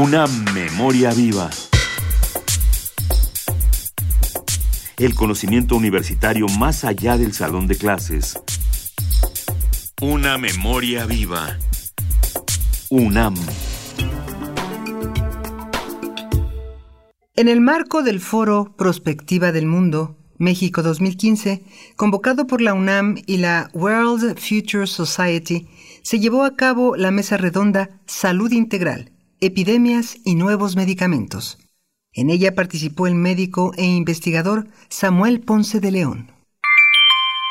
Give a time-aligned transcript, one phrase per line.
[0.00, 1.50] Una memoria viva.
[4.96, 8.38] El conocimiento universitario más allá del salón de clases.
[10.00, 11.58] Una memoria viva.
[12.90, 13.34] UNAM.
[17.34, 21.64] En el marco del foro Prospectiva del Mundo, México 2015,
[21.96, 25.66] convocado por la UNAM y la World Future Society,
[26.02, 29.10] se llevó a cabo la mesa redonda Salud Integral,
[29.40, 31.58] Epidemias y Nuevos Medicamentos.
[32.12, 36.32] En ella participó el médico e investigador Samuel Ponce de León.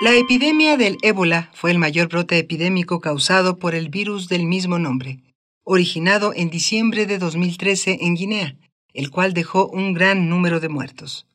[0.00, 4.80] La epidemia del ébola fue el mayor brote epidémico causado por el virus del mismo
[4.80, 5.20] nombre,
[5.62, 8.56] originado en diciembre de 2013 en Guinea,
[8.92, 11.28] el cual dejó un gran número de muertos.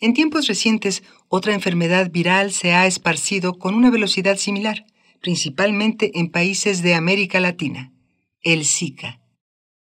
[0.00, 4.86] En tiempos recientes, otra enfermedad viral se ha esparcido con una velocidad similar,
[5.20, 7.92] principalmente en países de América Latina,
[8.42, 9.18] el Zika.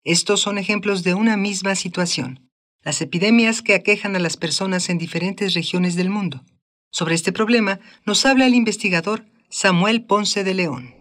[0.06, 2.50] Estos son ejemplos de una misma situación,
[2.82, 6.45] las epidemias que aquejan a las personas en diferentes regiones del mundo.
[6.90, 10.95] Sobre este problema nos habla el investigador Samuel Ponce de León.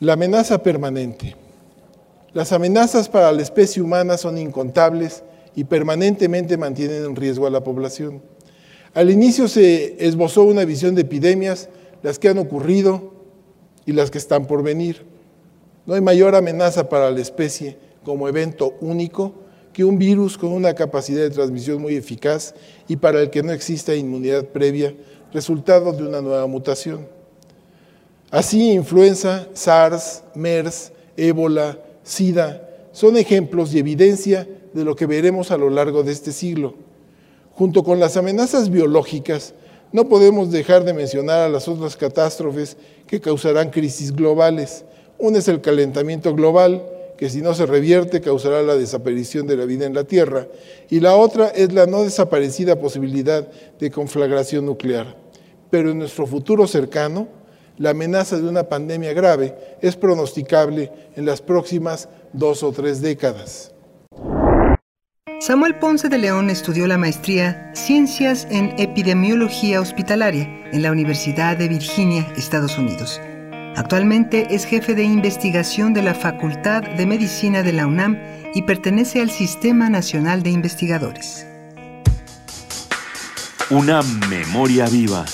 [0.00, 1.36] La amenaza permanente.
[2.32, 5.22] Las amenazas para la especie humana son incontables
[5.54, 8.22] y permanentemente mantienen en riesgo a la población.
[8.94, 11.68] Al inicio se esbozó una visión de epidemias,
[12.02, 13.12] las que han ocurrido
[13.84, 15.13] y las que están por venir.
[15.86, 19.34] No hay mayor amenaza para la especie como evento único
[19.72, 22.54] que un virus con una capacidad de transmisión muy eficaz
[22.88, 24.94] y para el que no exista inmunidad previa,
[25.32, 27.08] resultado de una nueva mutación.
[28.30, 35.56] Así, influenza, SARS, MERS, ébola, SIDA son ejemplos y evidencia de lo que veremos a
[35.56, 36.74] lo largo de este siglo.
[37.52, 39.54] Junto con las amenazas biológicas,
[39.90, 42.76] no podemos dejar de mencionar a las otras catástrofes
[43.08, 44.84] que causarán crisis globales.
[45.24, 46.84] Una es el calentamiento global,
[47.16, 50.48] que si no se revierte causará la desaparición de la vida en la Tierra,
[50.90, 53.48] y la otra es la no desaparecida posibilidad
[53.80, 55.16] de conflagración nuclear.
[55.70, 57.26] Pero en nuestro futuro cercano,
[57.78, 63.72] la amenaza de una pandemia grave es pronosticable en las próximas dos o tres décadas.
[65.40, 71.68] Samuel Ponce de León estudió la maestría Ciencias en Epidemiología Hospitalaria en la Universidad de
[71.68, 73.18] Virginia, Estados Unidos.
[73.76, 78.18] Actualmente es jefe de investigación de la Facultad de Medicina de la UNAM
[78.54, 81.46] y pertenece al Sistema Nacional de Investigadores.
[83.70, 85.24] Una memoria viva.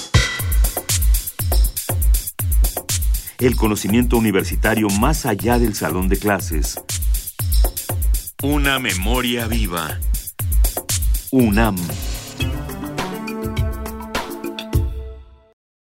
[3.38, 6.78] El conocimiento universitario más allá del salón de clases
[8.42, 9.98] una memoria viva.
[11.30, 11.76] UNAM.